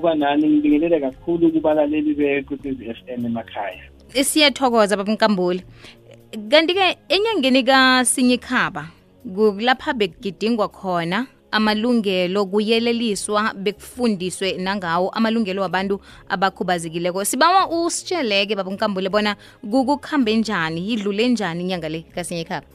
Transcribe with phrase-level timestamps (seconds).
[0.00, 0.48] kuba nani?
[0.48, 3.82] Ngibingelele kakhulu kubalaleli bekwekwezi F M emakhaya.
[4.22, 5.64] Siyathokoza baba Nkambule
[6.50, 8.86] kanti-ke enyangeni kasinyikhaba
[9.34, 17.24] kulapha bekugidingwa khona amalungelo kuyeleliswa bekufundiswe nangawo amalungelo wabantu abakhubazekileko.
[17.24, 22.66] Sibawa usitsheleke baba Nkambule bona kukukuhambe njani idlule njani inyanga le kasinyikhaba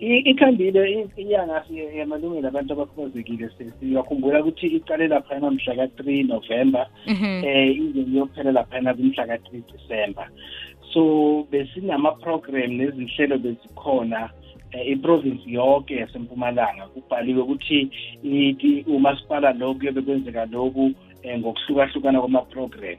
[0.00, 3.50] ikhambile inyanga yamalungelo abantu abakhubazekile
[3.80, 10.28] siyakhumbula ukuthi iqale laphana mhla ka-three november um ize iyophela laphana kumhla ka-three december.
[10.92, 14.30] So besinama-program nezinhlelo bezikhona
[14.86, 16.86] iprovince yonke yasempumalanga.
[16.86, 17.88] Kubhaliwe ukuthi
[18.86, 20.92] umasipala lo kuyobe kwenzeka lokhu
[21.24, 22.98] um ngokuhlukahlukana kwama-program.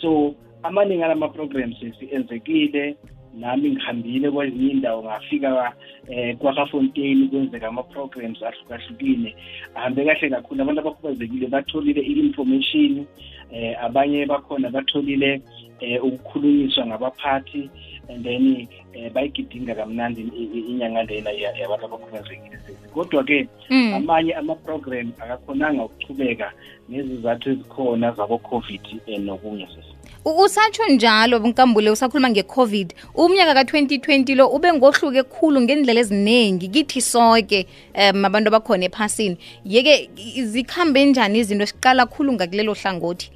[0.00, 1.76] So amaningi alama-programs
[2.10, 2.96] enzekile.
[3.34, 5.72] Nami ngihambile kwezinye indawo ngafika
[6.08, 9.36] um kwaKafontein kwenzeka ama-programs ahlukahlukile.
[9.74, 13.06] Ahambe kahle kakhulu abantu abakhubazekile batholile i-information
[13.52, 15.40] um abanye bakhona batholile
[15.82, 17.70] um ukukhulunyiswa ngabaphathi
[18.08, 20.22] and then um bayigidinga kamnandi
[20.68, 22.58] inyanga lena yabantu abakhubazekile
[22.94, 23.48] kodwa-ke
[23.96, 26.52] amanye ama-program akakhonanga ukuchubeka
[26.88, 29.91] nezizathu ezikhona zabo-covid um nokunye sesi
[30.24, 32.94] usatsho njalo nkambule usakhuluma nge-covid.
[33.14, 39.36] Umnyaka ka-2020 lo ube ngohluke khulu ngendlela eziningi kithi sonke um abantu abakhona ephasini.
[39.64, 40.10] Yeke
[40.44, 43.30] zikhambe njani izinto siqala khulu ngakulelo hlangothi?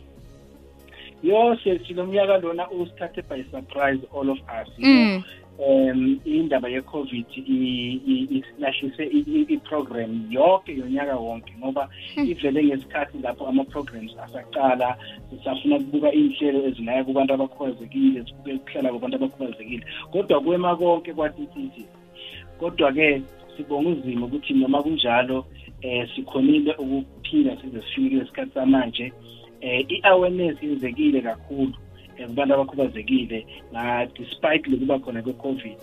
[1.23, 5.23] Yo silo mnyaka lona usithathe by surprise all of us know?
[5.59, 9.05] Um indaba ye-covid ilahlise
[9.49, 14.97] i-program yonke yonyaka wonke ngoba ivele ngesikhathi lapho ama-programs asaqala
[15.31, 19.85] sisafuna ukubuka iy'nhlelo ezinaya kubantu abakhubazekile sibuke ukuhlala kwabantu abakhubazekile.
[20.13, 21.85] Kodwa kwema konke kwatititi
[22.59, 23.23] kodwa-ke
[23.57, 25.45] sibonga uzima ukuthi noma kunjalo
[25.85, 29.13] um sikhonile ukuphila size sifike isikhathi samanje
[29.63, 31.75] um i-awareness yenzekile kakhulu.
[32.27, 33.47] Kubantu abakhubazekile
[34.19, 35.81] despite lokuba khona kwe-covid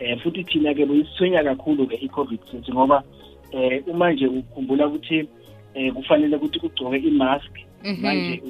[0.00, 3.02] um futhi thina ke buyisithwenya kakhulu ke i-covid sithi ngoba
[3.52, 5.28] um uma nje ukhumbula ukuthi
[5.76, 7.52] um kufanele ukuthi ugcoke i-mask
[8.00, 8.42] manje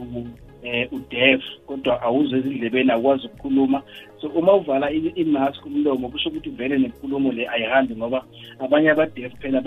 [0.63, 3.83] eh udef kodwa awuzwe ezindlebeni akwazi ukukhuluma.
[4.21, 8.25] So uma uvala i-mask umlomo kusho ukuthi vele nenkulumo le ayihambi ngoba
[8.59, 9.61] abanye abadef phela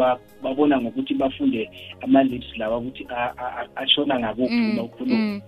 [0.43, 1.69] babona ngokuthi bafunde
[2.01, 3.07] ama-lips lawa ukuthi
[3.75, 5.41] ashona ngakuphi uma ukhuluma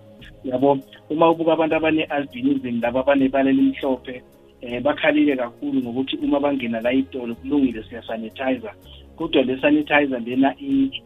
[0.44, 0.78] yabo
[1.10, 4.22] uma ubuka abantu abane-albinism laba abanebala elimhlophe
[4.62, 8.74] um bakhalile kakhulu ngokuthi uma bangena la itolo kulungile siyasanitizer
[9.16, 10.54] kodwa le sanitizer lena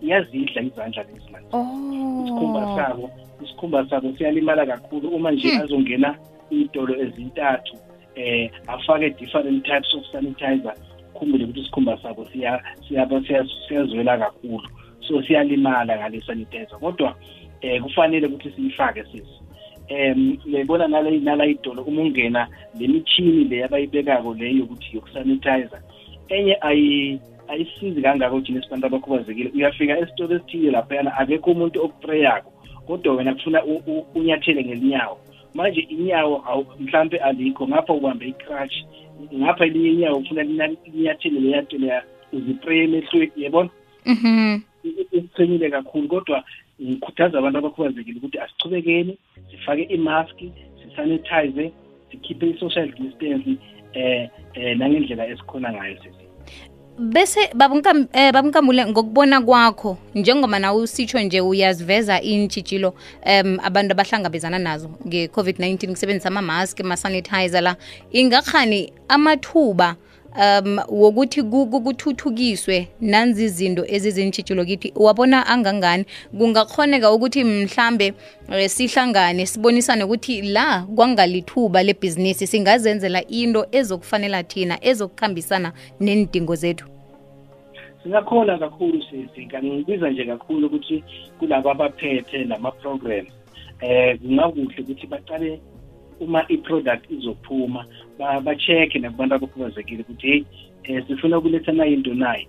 [0.03, 1.49] iyazidla izandla lezi manje.
[2.23, 3.11] Isikhumba sabo
[3.45, 5.09] isikhumba sabo siyalimala kakhulu.
[5.09, 6.15] Uma nje azongena
[6.51, 7.77] iy'tolo ezintathu
[8.17, 10.75] um afake different types of sanitizer
[11.15, 12.29] khumbule ukuthi isikhumba sabo
[13.69, 14.69] siyazwela kakhulu.
[15.09, 17.15] So siyalimala ngale sanitizer kodwa
[17.63, 19.39] eh kufanele ukuthi siyifake sisi.
[19.89, 25.83] Em lebona nale nala idolo uma ungena lemithini le abayibekako leyo yokuthi yokusanitizer
[26.29, 29.51] enye ayi ayisizi kangako thina sibantu abakhubazekile.
[29.55, 32.53] Uyafika esitolo esithile laphayana akekho umuntu okupreyako
[32.87, 33.65] kodwa wena kufuna
[34.15, 35.19] unyathele ngelinyawo
[35.55, 38.77] manje inyawo mhlampe alikho ngapha ubambe icrutch
[39.35, 42.03] ngapha elinye inyawo ufuna linyathele leyanto leya
[42.33, 43.71] uzipreye emehlweni yabona
[45.13, 46.45] isiqinile kakhulu kodwa
[46.83, 49.19] ngikhuthaza abantu abakhubazekile ukuthi asichubekeni
[49.51, 50.37] sifake i-mask
[50.83, 51.73] sisanitize
[52.11, 53.57] sikhiphe i-social distance
[53.93, 56.23] eh eh nangendlela esikhona ngayo sisi.
[56.99, 57.51] Bese
[58.33, 62.95] babunkamule ngokubona kwakho njengoba nawe usitsho nje uyaziveza iintshitshilo
[63.43, 67.77] um abantu abahlangabezana nazo nge-covid-19 kusebenzisa amamaski ama-sanitizer la.
[68.11, 69.97] Ingakhani amathuba
[70.37, 76.05] um wokuthi kuthuthukiswe nanzi izinto ezizintshitshilo kithi wabona angangani?
[76.39, 78.15] Kungakhoneka ukuthi mhlambe
[78.67, 86.87] sihlangane sibonisane ukuthi la kwangalithuba lebhizinisi singazenzela into ezokufanela thina ezokuhambisana nendingo zethu.
[88.03, 91.05] Singakhona kakhulu sisi ngibiza nje kakhulu ukuthi
[91.39, 93.27] kulabo abaphethe lama-program
[93.83, 95.61] um kungakuhle ukuthi baqale
[96.21, 97.87] uma i-product izophuma
[98.45, 100.47] ba-check-e nakubantu abakhubazekile ukuthi heyi
[100.89, 102.47] um sifuna ukuletha nayo into nayo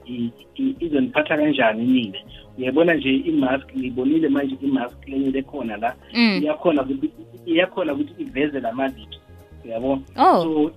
[0.79, 2.19] izoniphatha kanjani nina?
[2.57, 7.09] Uyabona nje i-mask ngiyibonile manje imask lenyele khona la iyakhona ukuthi
[7.45, 9.19] iyakhona ukuthi iveze lama-lips
[9.65, 10.01] uyabona?
[10.15, 10.71] So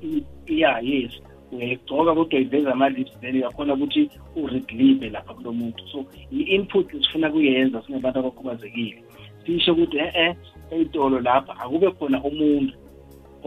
[0.46, 1.12] ya yes
[1.52, 5.88] uyayigcoka kodwa iveze ama-lips then uyakhona ukuthi ureglive lapha kulo muntu.
[5.92, 9.02] So i-input sifuna kuyenza singabantu abakhubazekile.
[9.46, 10.36] Sisho ukuthi e-e
[10.70, 12.72] eyitolo lapha akube khona umuntu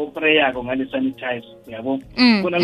[0.02, 2.00] opreyako ngale sanitizer yabo?
[2.42, 2.60] Khona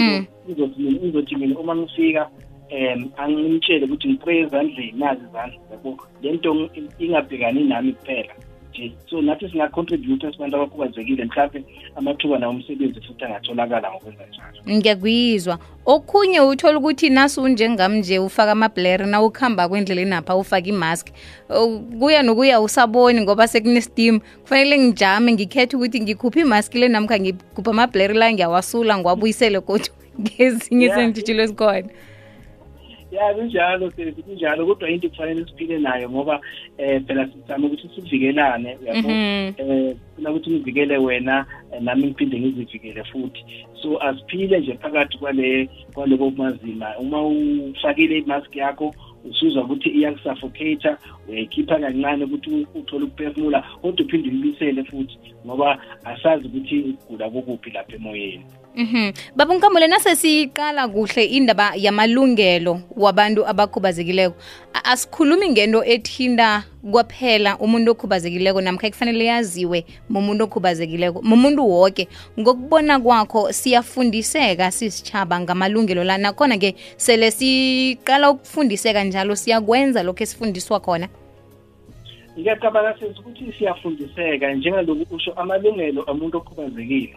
[0.49, 2.29] ngizothi mina uma ngifika
[2.71, 5.97] um angimtshele ukuthi ngipreye ezandleni nazi izandla yabo?
[6.21, 8.33] Le nto ingabhekani nami kuphela.
[8.75, 8.91] Nje.
[9.09, 11.63] So nathi singacontribute sibantu abakhubazekile mhlawumbe
[11.95, 15.59] amathuba nawo umsebenzi futhi angatholakala ngokwenza njalo ngiyakuyizwa.
[15.85, 21.07] Okhunye uthola ukuthi nasi unjengam nje ufaka amableri na ukuhamba kwendleleni apha ufake imask
[21.99, 28.13] kuya nokuya usaboni ngoba sekunestim kufanele ngijame ngikhethe ukuthi ngikhuphe imask le namkha ngikhuphe amableri
[28.13, 29.87] la ngiyawasula ngiwabuyisele kodwa
[30.21, 31.89] ngezinye sentshitshilo esikhona
[33.15, 36.41] ya kunjalo sesi kunjalo kodwa into kufanele siphile nayo ngoba
[36.77, 39.09] eh phela sizama ukuthi sivikelane uyabo?
[39.09, 41.45] Eh funa ukuthi ngivikele wena
[41.81, 43.45] nami ngiphinde ngizivikele futhi.
[43.81, 46.97] So asiphile nje phakathi kwale kwaloko mazima.
[46.97, 48.95] Uma ufakile imask yakho
[49.29, 50.95] usuzwa ukuthi iyakusuffocate
[51.29, 57.95] uyayikhipha kancane ukuthi uthole ukuphefumula kodwa uphinde uyibisele futhi ngoba asazi ukuthi ukugula kokuphi lapha
[57.95, 58.45] emoyeni.
[58.75, 59.13] Mhm.
[59.35, 64.35] Baba unkamule nase siqala kuhle indaba yamalungelo wabantu abakhubazekileko.
[64.83, 71.21] Asikhulumi ngento ethinda kwaphela umuntu okhubazekileko namkha kufanele yaziwe mumuntu okhubazekileko.
[71.21, 72.07] Mumuntu wonke
[72.39, 80.79] ngokubona kwakho siyafundiseka sisichaba ngamalungelo la nakhona ke sele siqala ukufundiseka njalo siyakwenza lokho esifundiswa
[80.79, 81.07] khona.
[82.39, 87.15] ngiyacabanga senza ukuthi siyafundiseka njengaloku usho amalungelo omuntu okhubazekile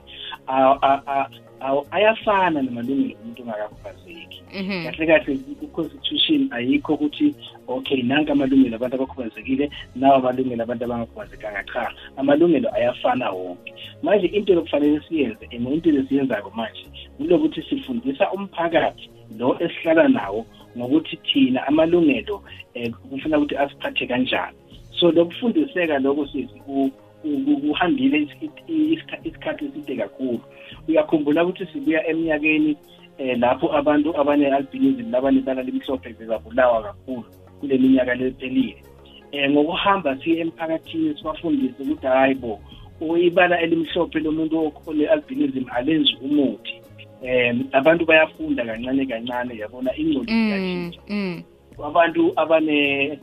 [1.91, 4.43] ayafana namalungelo omuntu ongakakhubazeki.
[4.85, 7.35] Kahle kahle ku-constitution ayikho ukuthi
[7.69, 11.93] okay nanke amalungelo abantu abakhubazekile nawo amalungelo abantu abangakhubazekanga cha.
[12.17, 13.75] Amalungelo ayafana wonke.
[14.03, 16.87] Manje into lokufanele siyenze and into lesiyenzayo manje
[17.19, 20.47] kulokuthi sifundisa umphakathi lo esihlala nawo
[20.77, 22.43] ngokuthi thina amalungelo
[22.77, 24.57] um kufuna ukuthi asiphathe kanjani.
[25.01, 26.61] So lokufundiseka lokho sisi
[27.23, 28.29] kuhambile
[29.25, 30.41] isikhathi eside kakhulu.
[30.89, 32.77] Uyakhumbula ukuthi sibuya eminyakeni
[33.19, 37.25] eh lapho abantu abane-albinism labanebala limhlophe bebabulawa kakhulu
[37.61, 38.83] kule minyaka lephelile
[39.33, 42.61] eh ngokuhamba siye emphakathini sibafundise ukuthi hayi bo
[43.19, 46.75] ibala elimhlophe lomuntu one-albinism alenzi umuthi.
[47.23, 51.01] Um abantu bayafunda kancane kancane yabona ingqondo iyashintsha.
[51.85, 53.19] abantu abane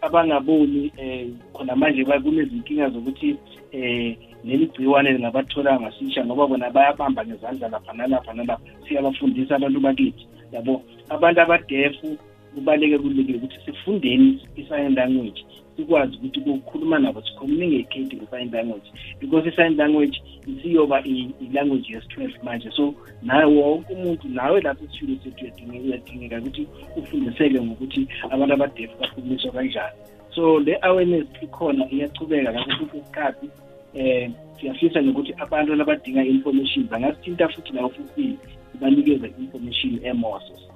[0.00, 3.36] abangaboni eh khona manje kunezinkinga zokuthi
[3.72, 10.26] eh leli gciwane lingabathola ngasisha ngoba bona bayabamba ngezandla lapha nalapha nalapha siyabafundisa abantu bakithi.
[10.52, 12.16] Yabo abantu abadefu
[12.54, 15.44] kubaleke kulekile ukuthi sifundeni i-sign language.
[15.80, 22.70] Sikwazi ukuthi kukhuluma nabo sicommunicate nge-sign language because i-sign language isiyoba i-language yesi-twelve manje.
[22.70, 26.66] So nawe wonke umuntu nawe lapho esifilo sethu uyadingeka ukuthi
[26.96, 29.96] ufundiseke ngokuthi abantu abadefu bakhulumiswa kanjani.
[30.34, 33.46] So le awareness ikhona iyachubeka ngaso sonke isikhathi
[33.94, 38.38] um siyafisa nokuthi abantu labadinga information bangasithinta futhi nawofisini
[38.80, 40.69] banikeze information emoso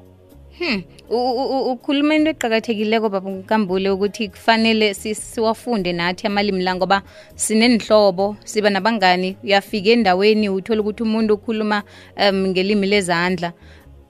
[0.59, 0.83] Hmm.
[1.11, 7.03] Ukhuluma into eqakathekileko baba kambule ukuthi kufanele siwafunde nathi amalimi la ngoba
[7.35, 9.37] sinenhlobo siba nabangani.
[9.45, 11.83] Uyafika endaweni uthole ukuthi umuntu ukhuluma
[12.17, 13.53] um ngelimi lezandla.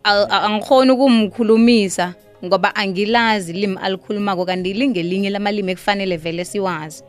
[0.04, 2.14] Angikhona ukumkhulumisa
[2.44, 7.02] ngoba angilazi ilimi alikhulumako kanti lingelinye lamalimi ekufanele vele siwazi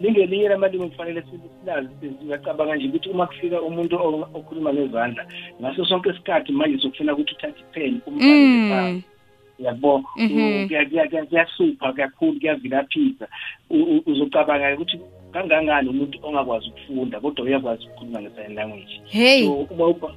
[0.00, 1.22] lingelinye lamalimi kufanele
[1.60, 1.88] silazi
[2.22, 3.94] ngiyacabanga nje ukuthi uma kufika umuntu
[4.34, 5.26] okhuluma ngezandla
[5.60, 9.04] ngaso sonke isikhathi manje sokufuna ukuthi uthathe ipen umbhalele phansi
[9.58, 10.04] yabo
[11.28, 13.28] kuyasupha kakhulu kuyavilaphisa.
[14.06, 15.00] Uzocabanga ukuthi
[15.32, 19.00] kangangani umuntu ongakwazi ukufunda kodwa uyakwazi ukukhuluma nge-sign language?
[19.06, 19.46] Hey.
[19.46, 19.68] So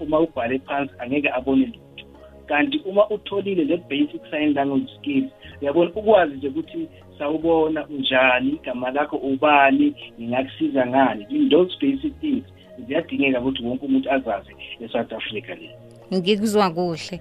[0.01, 2.05] uma ubhale phansi angeke abone lutho.
[2.47, 5.31] Kanti uma utholile le basic sign language skills
[5.61, 6.87] uyabona ukwazi nje ukuthi
[7.19, 11.27] sawubona unjani igama lakho ubani ngingakusiza ngani?
[11.29, 12.43] In those basic things
[12.87, 15.69] ziyadingeka ukuthi wonke umuntu azazi e-south africa le.
[16.13, 17.19] Ngikuzwa kuhle.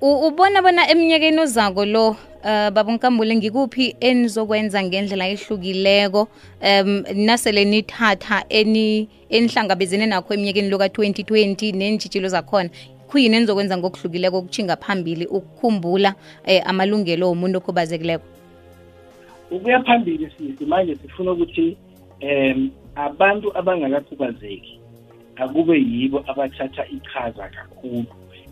[0.00, 6.28] Ubona bona eminyakeni ozako lo uh, babankambule ngikuphi enizokwenza ngendlela ehlukileko
[6.62, 12.70] um nasele nithatha enihlangabezene nakho eminyakeni loka-2020 neentshitshilo zakhona?
[13.08, 16.14] Khuyini enizokwenza ngokuhlukileko okuthinga phambili ukukhumbula
[16.46, 18.37] eh, amalungelo omuntu okhubazekileko
[19.50, 21.76] ukuya phambili sisi manje sifuna ukuthi
[22.22, 24.80] um abantu abangakakhubazeki
[25.36, 28.06] akube yibo abathatha iqhaza kakhulu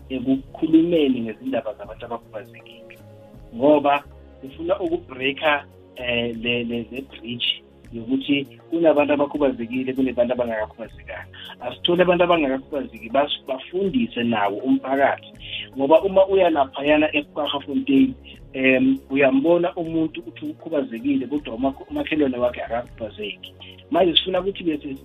[0.09, 2.95] ekukhulumeni ngezindaba zabantu abakhubazekile.
[3.55, 4.03] Ngoba
[4.41, 7.63] sifuna ukubreaka eh le le bridge
[7.93, 11.27] yokuthi kunabantu abakhubazekile kunebantu abangakakhubazekanga.
[11.59, 13.09] Asithole abantu abangakakhubazeki
[13.47, 15.31] bafundise nawo umphakathi.
[15.75, 18.13] Ngoba uma uya laphayana eKwaGafontein
[18.55, 23.53] um uyambona umuntu uthi ukhubazekile kodwa umakhelwane wakhe akakhubazeki.
[23.91, 24.95] Manje sifuna ukuthi bese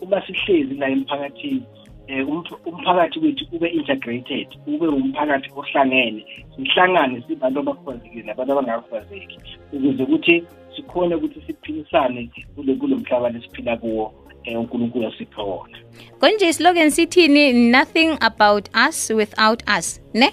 [0.00, 1.62] uma sihlezi la emphakathini
[2.08, 6.26] um umphakathi wethu ube integrated ube umphakathi ohlangene
[6.56, 9.38] sihlangane sibantu abakhubazekile nabantu abangakhubazeki
[9.72, 10.44] ukuze ukuthi
[10.76, 14.14] sikhone ukuthi siphilisane kule kulo mhlaba lesiphila kuwo
[14.46, 15.78] um unkulunkulu asipha wona
[16.18, 17.52] konje islogan sithini?
[17.70, 20.32] Nothing about us without us ne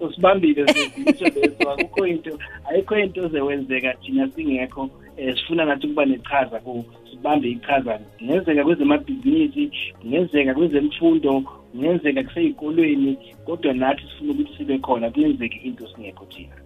[0.00, 2.38] usibambile sesisho leso akukho into
[2.70, 4.90] ayikho into zewenzeka thina singekho um
[5.36, 11.42] sifuna nathi ukuba nechaza ku sibambe ichaza kungenzeka kwezemabhizinisi kungenzeka kwezemfundo
[11.72, 16.56] kungenzeka kusey'kolweni kodwa nathi sifuna ukuthi sibe khona kungenzeki into singekho thina.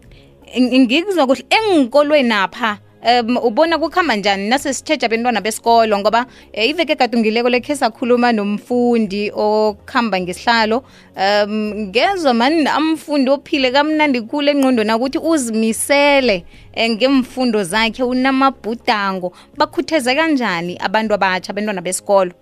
[0.58, 4.48] Ng- ngikuzwa kuhle engikolweni apha um ubona kukhamba njani?
[4.48, 10.84] Nasesitshetsha bentwana besikolo ngoba eh, iveke egadungileko lekhe sakhuluma nomfundi okuhamba ngesihlalo.
[11.16, 16.44] Um ngezwa mani amfundi ophile kamnandi khulu engqondweni akuthi uzimisele
[16.74, 19.32] eh, ngemfundo zakhe unamabhudango.
[19.56, 22.32] Bakhutheze kanjani abantu abatsha bentwana besikolo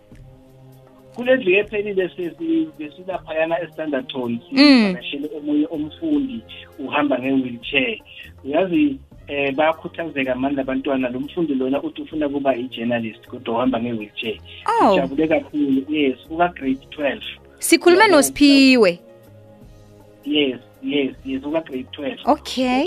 [1.14, 2.10] kule viki ephelile
[2.78, 4.58] besilaphayana estanderton Mm.
[4.58, 6.40] sivakashele omunye umfundi
[6.78, 7.98] uhamba nge-wheelchair.
[8.44, 14.38] Uyazi um bayakhuthazeka mani labantwana lo mfundi lona uthi ufuna kuba i-journalist kodwa uhamba nge-wheelchair.
[14.82, 14.96] Oh.
[14.96, 15.84] Jabule kakhulu.
[15.88, 17.24] Yes uka-grade twelve.
[17.58, 18.98] Sikhulume nosiphiwe
[20.24, 22.20] yes yes yes uka-grade twelve.
[22.24, 22.84] Okay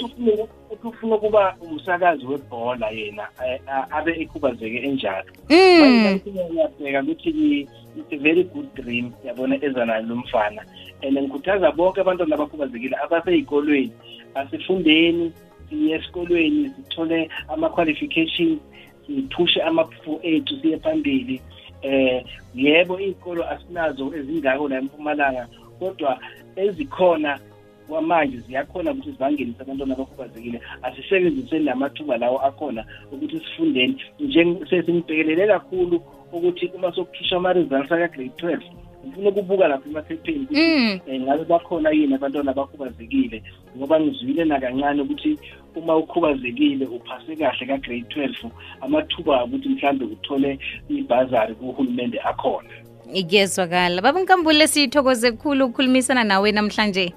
[0.70, 5.32] Uthi ufuna- uthi ufuna ukuba umsakazi webhola yena eh, a- abe ekhubazeke enjalo.
[5.50, 6.20] Mm.
[6.26, 10.62] ngiyabheka ukuthi i- it's a very good dream yabona eza nalo mfana.
[11.04, 13.92] And ngikhuthaza bonke abantwana abakhubazekile abasey'kolweni
[14.36, 15.32] asifundeni
[15.70, 18.60] siye esikolweni sithole ama-qualifications
[19.06, 21.42] siphushe amaphupho ethu siye phambili.
[21.82, 22.24] Eh
[22.56, 25.48] yebo iy'kolo asinazo ezingako la empumalanga
[25.80, 26.20] kodwa
[26.56, 27.40] ezikhona
[27.88, 30.62] kwamanje ziyakhona ukuthi zibangenise abantwana abakhubazekile.
[30.82, 34.02] Asisebenziseni lamathuba lawo akhona ukuthi sifundeni.
[34.20, 36.02] Nje sesingibhekelele kakhulu
[36.32, 38.66] ukuthi uma sokukhishwa ama-results aka-grade twelve
[39.08, 41.00] ngifuna ukubuka lapha emaphepheni ukuthi Mm.
[41.08, 43.44] um ngabe bakhona yini abantwana abakhubazekile?
[43.78, 45.38] Ngoba ngizwile nakancane ukuthi
[45.76, 48.52] uma ukhubazekile uphase kahle ka-grade twelve
[48.82, 52.70] amathuba ukuthi mhlawumbe uthole ibhazari kuhulumende akhona.
[53.10, 54.02] Ngiyezwakala.
[54.02, 57.14] Baba nkambule sithokoze kukhulu ukukhulumisana nawe namhlanje.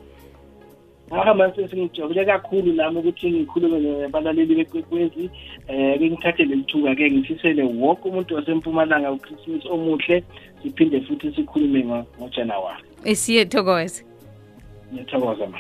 [1.13, 5.31] Ngakho manje sengijabule kakhulu nami ukuthi ngikhulume nabalaleli bekwekwezi
[5.69, 10.23] um ke ngithathe leli thuba-ke ngifisele wonke umuntu wasempumalanga uchristmas omuhle
[10.63, 12.85] siphinde futhi sikhulume ngo- ngojanuwari.
[13.15, 14.05] Siyethokoze
[14.93, 15.59] ngiyathokoza ma.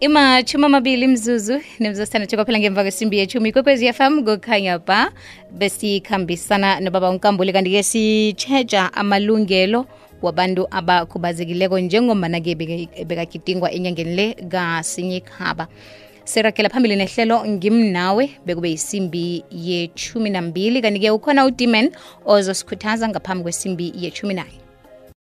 [0.00, 5.10] Imashumi amabili mzuzu nemzosithandathu kwaphela ngemva kwesimbi yechumi kwekwezi fm kukhanya ba
[5.50, 9.86] besikhambisana nobaba unkambule kanti-ke sitsheja amalungelo
[10.22, 12.54] wabantu abakhubazekileko njengombana-ke
[13.04, 15.66] bekagidingwa enyangeni le kasinye ikhaba
[16.24, 21.90] sirakela phambili nehlelo ngimnawe bekube yisimbi yechumi nambili kanti-ke ukhona udiman
[22.26, 24.67] ozosikhuthaza ngaphambi kwesimbi yechumi naye